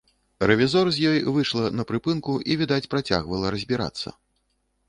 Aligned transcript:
Рэвізор 0.51 0.89
з 0.95 1.03
ёй 1.09 1.19
выйшла 1.35 1.67
на 1.79 1.83
прыпынку 1.91 2.31
і, 2.51 2.57
відаць, 2.63 2.89
працягвала 2.95 3.53
разбірацца. 3.59 4.19